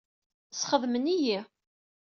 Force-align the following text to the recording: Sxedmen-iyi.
Sxedmen-iyi. 0.51 1.39